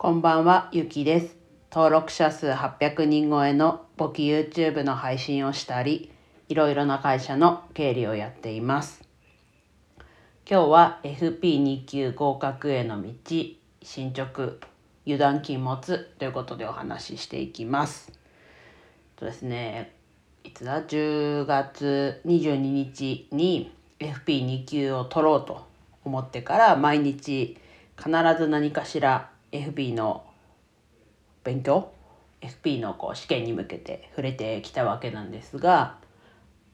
[0.00, 1.36] こんばんは、ゆきです。
[1.72, 6.12] 登録者数800人超えの簿記 YouTube の配信をしたり、
[6.48, 9.02] いろいろな会社の経理をやっています。
[10.48, 13.12] 今日は FP2 級合格への道、
[13.82, 14.58] 進捗、
[15.04, 18.12] 油断禁物ということでお話ししていきます。
[19.16, 19.96] とですね、
[20.44, 25.66] いつだ ?10 月22日に FP2 級を取ろうと
[26.04, 27.58] 思ってから毎日
[27.96, 30.24] 必ず何かしら FP の
[31.44, 31.90] 勉強
[32.40, 35.96] ？FP のこう試験に向けて触れてきたわけなんですが、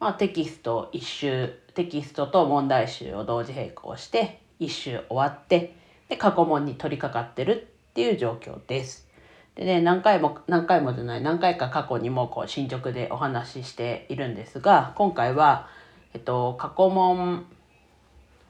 [0.00, 5.74] まあ、テキスト一周テキストと問題集を同時並行して一周終わって
[6.08, 9.08] で過去問に取り掛かってるっていう状況です。
[9.54, 15.68] でね何回も何回もじゃない何回か過去にもこう進捗でお話ししているんですが今回は、
[16.12, 17.46] えっと、過去問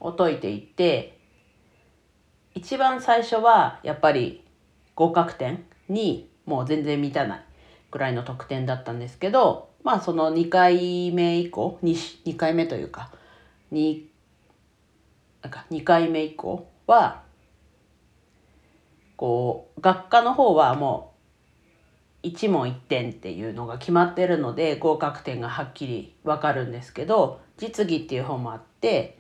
[0.00, 1.18] を解いていって
[2.54, 4.44] 一番最初はやっぱり
[4.94, 7.44] 合格点にもう全然満たない
[7.90, 13.10] ぐらいの得点だったんですけどまあその2回目以降 2, 2回目というか
[13.72, 14.02] 2,
[15.42, 17.22] なんか2回目以降は
[19.16, 21.12] こう学科の方はも
[22.22, 29.18] う1問1点っていうのが決まってるので合格点がはっきり分かるんですけど実技っていう方もあって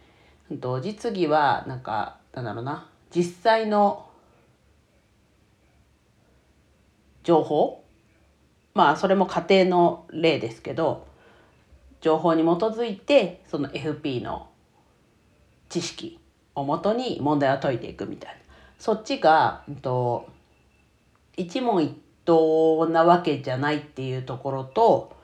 [0.82, 4.06] 実技はなんかなんだろうな実際の
[7.22, 7.84] 情報？
[8.74, 11.06] まあそれも家庭の例ですけど
[12.00, 14.48] 情報に基づいてその FP の
[15.68, 16.18] 知識
[16.54, 18.38] をもとに問題を解いていくみたいな。
[18.78, 20.28] そっちが、うん、と
[21.36, 25.16] 一問一答なわけじゃないっていうところと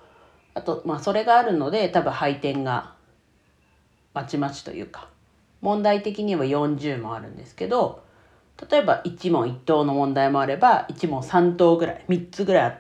[0.55, 2.95] あとまあそれがあるので多分配点が
[4.15, 5.09] まちまちというか
[5.61, 8.03] 問題的には40もあるんですけど
[8.71, 12.79] 例えば一問一答の問題もあれば一問三答ぐらい3つぐらい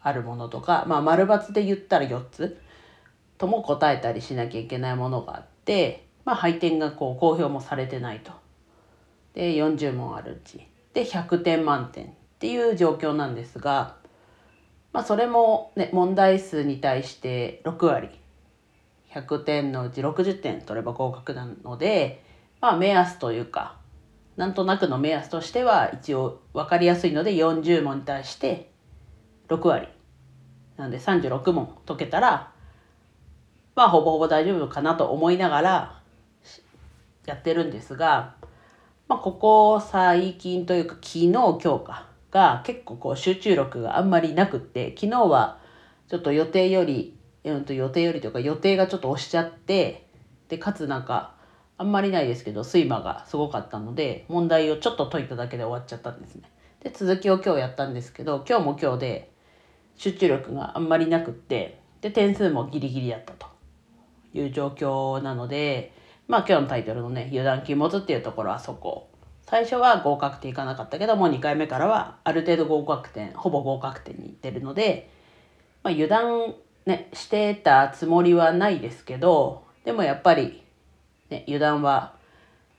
[0.00, 2.60] あるものとかまあ丸×で言ったら4つ
[3.38, 8.32] とも答えたりしなきゃいけないものがあってまあ配点がこう公表もされてないと。
[9.34, 12.08] で40問あるうちで100点満点っ
[12.38, 13.96] ていう状況なんですが、
[14.92, 18.10] まあ、それも、ね、問題数に対して6割
[19.14, 22.24] 100点のうち60点取れば合格なので、
[22.60, 23.76] まあ、目安というか
[24.36, 28.70] なんとなくの目安としては一応分かりやすいので40問に対して
[29.48, 29.88] 6割
[30.76, 32.50] なんで36問解けたら
[33.76, 36.00] まあほぼほぼ大丈夫かなと思いながら
[37.26, 38.34] やってるんですが、
[39.08, 45.58] まあ、ここ最近というか昨日今日かが結構こう集中力があんまりなくって昨日は
[46.08, 47.13] ちょっと予定より、
[47.44, 50.06] うん、と予定よりというか予定がちょっと押しちゃって
[50.48, 51.34] でかつなんか
[51.76, 56.50] あんまりないですけど睡魔がすごかったので問題をちょっと解いただけで終わっちゃったんですね。
[56.82, 59.30] で続きを今日やったんですけど今日も今日で
[59.96, 63.46] 集中力があんまりなくってで点数もギリギリだったと
[64.34, 65.92] いう状況なので
[66.28, 69.08] まあ今日のタイトルのね油断禁物っていうところはそこ
[69.46, 75.10] 最初は合格点いかなかったけどもう2回目からはある程度合格点ほぼ合格点にいってるので、
[75.82, 76.54] まあ、油断、
[76.86, 80.62] ね、してたつもりはないですけどでもやっぱり、
[81.30, 82.14] ね、油断は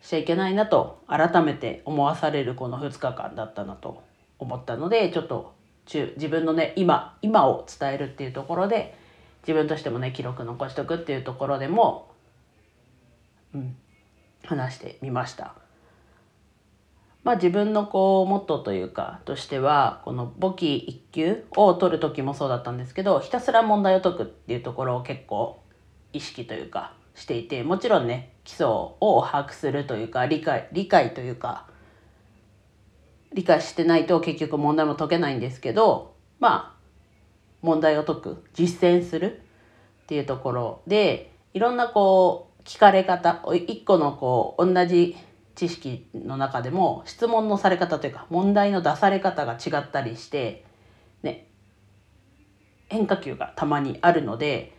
[0.01, 4.03] しちゃいけないなと改めて思わされるこの2日間だったなと
[4.37, 5.53] 思ったのでちょっと
[5.91, 8.95] 自分のね今今を伝えるっていうところで
[9.41, 12.11] 自分としてもね記録残しとくっていうところでも、
[13.53, 13.75] うん、
[14.43, 15.55] 話してみました。
[17.25, 25.59] まあ、自分のこうモットーというかとしてはこの簿記1級を取る時もそうだったんですけどひたすら問題を解くっていうところを結構
[26.13, 31.65] 意識というかしていてもちろんね基礎を把握するというか理解理解というか
[33.33, 36.79] 理解してないと結局問題も解けないんですけどまあ
[37.63, 39.41] 問題を解く実践する
[40.03, 45.17] っていうところでいろんなこう聞かれ方一個のこう同じ
[45.55, 50.65] 知識の中でも質問のされ方というか問題の出され方が違ったりして
[51.23, 51.47] ね
[52.89, 54.77] 変化球がたまにあるので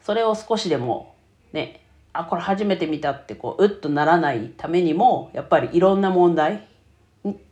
[0.00, 1.14] それを少しでも
[1.52, 6.66] ねあこれ初めて見たってこううっとならないためにもやっぱりいろんな問題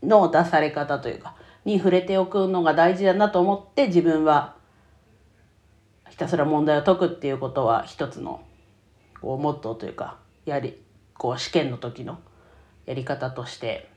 [0.02, 4.56] の出され方というかに触れておくのが大事だなと思って自分は
[6.08, 8.42] ひたすら問題を解くっていうことは一つの
[9.20, 10.82] こうモットーというかやはり
[11.14, 12.18] こう試験の時の
[12.88, 13.90] やり方として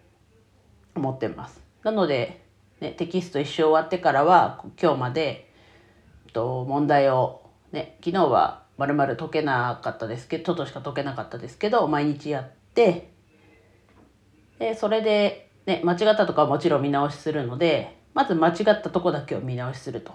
[0.96, 1.64] 思ってます。
[1.82, 2.44] なので、
[2.82, 5.50] ね、テキスト一生終わってからは今日まで
[6.34, 7.42] と問題を、
[7.72, 13.14] ね、昨日はまるまる解けなかったですけどちょっとしか解けなかったですけど毎日やって
[14.60, 20.14] でそれでね、間違ったとかはもちろん見直しするのでまず間違ったとこだけを見直しすると。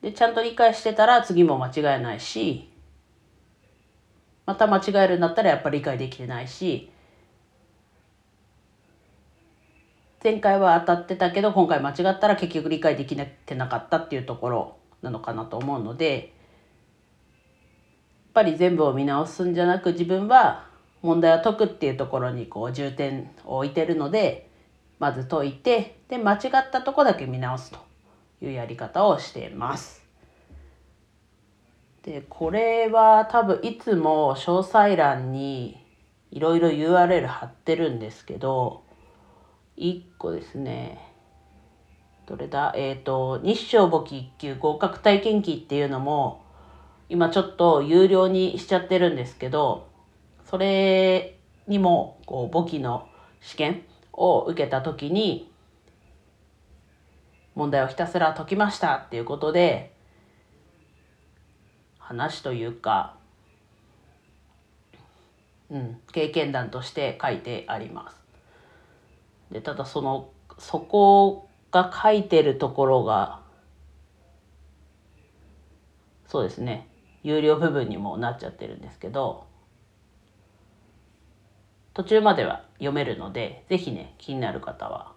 [0.00, 2.70] でちゃんと理解してたら次も間違えないし
[4.46, 6.91] また間違えるんだったらやっぱり理解できてないし
[10.22, 16.26] 前回は当たってたけど今回間違ったら結局理解できなてなかったっていうところなのかなと思うのでやっ
[18.34, 20.66] ぱり全部を見直すんじゃなく自分は
[21.02, 24.48] 問題を解くっていうところにこう重点を置いてるので
[25.00, 27.78] まず解いてで間違ったとこだけ見直すと
[28.40, 30.02] いうやり方をしています。
[32.04, 35.84] でこれは多分いつも詳細欄に
[36.30, 38.82] いろいろ URL 貼ってるんですけど
[39.76, 41.12] 1個ですね
[42.26, 42.72] どれだ？
[42.76, 46.44] えっ、ー、と日照簿記1級合格体験記っていうのも
[47.08, 49.88] 今ちょっと有料にしちゃってるんですけど
[50.44, 53.08] それにもこう簿記の
[53.40, 53.82] 試験
[54.12, 55.50] を受けた時に
[57.54, 59.92] 問題をひたすら解きましたっていうことで
[61.98, 63.16] 話というか、
[65.70, 68.21] うん、経験談として書いてあります。
[69.52, 73.40] でただそのそこが書いてるところが
[76.26, 76.88] そうですね。
[77.22, 79.46] 有料部分にもなっちゃってるんですけど
[81.94, 85.12] 途中までは読めるので是非ね気になる方は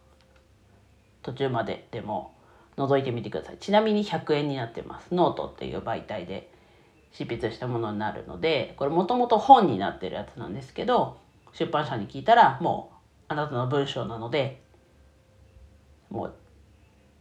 [1.24, 2.36] 途中まででも
[2.78, 3.58] 覗いてみてください。
[3.58, 5.14] ちなみに100円になってます。
[5.14, 6.52] ノートっていう媒体で
[7.12, 11.18] 執筆したものになるのでこれもともと本になってるやつなんですけど
[11.54, 12.95] 出版社に聞いたらもう
[13.28, 14.62] あなたの文章なので
[16.10, 16.36] もう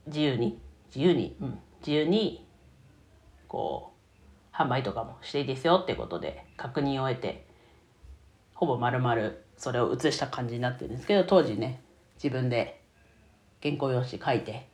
[0.06, 0.60] 自由に
[0.94, 2.46] 自由に、うん、自由に
[3.48, 3.92] こ
[4.52, 7.46] う販売とかもしていいですよってことで確認を得て
[8.54, 11.80] ほぼ丸々それを写した感じになってるんですけど当時ね
[12.22, 12.80] 自分で
[13.62, 14.68] 原稿用紙書いて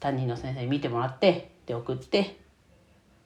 [0.00, 2.38] 担任の先生に見てもらってで送って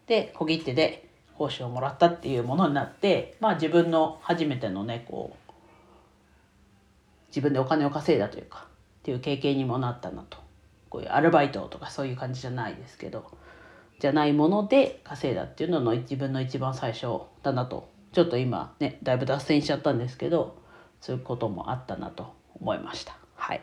[0.07, 5.50] で小切手で報酬をもらったっていうものになってまあ自分の初めてのねこう
[7.31, 8.67] 自分でお金を稼いだというか
[9.01, 10.39] っていう経験にもなったなと。
[10.91, 13.31] こういうアルバイトとかそういう感じじゃないですけど
[14.01, 17.89] じゃないもので稼いだっていうのの自分の一番最初だなと。
[18.13, 20.59] ちょっと今ねだいぶ脱線しちゃったんですけど
[21.01, 23.17] そういうこともあったなと思いました。
[23.37, 23.63] はい。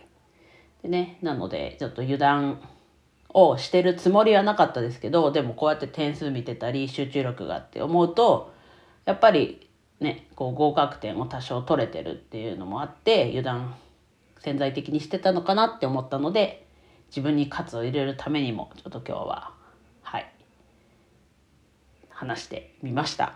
[0.83, 2.61] でね、なのでちょっと油断
[3.29, 8.53] をしてるつもりはなかったですけどでもこうやって点数見てたり集中力があって思うと
[9.05, 9.66] やっぱり
[9.99, 13.75] ね、こう合格点を多少取れてるっていうのもあって油断
[14.39, 16.67] 潜在的にしてたのかなって思ったので
[17.07, 19.53] 自分に喝を入れるためにもちょっと今日は
[20.03, 20.31] はい
[22.09, 23.33] 話してみました。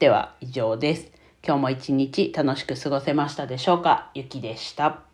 [0.00, 1.12] では以上です。
[1.46, 4.10] 今日も一日楽しく過ごせましたでしょうか？
[4.14, 5.09] ゆきでした。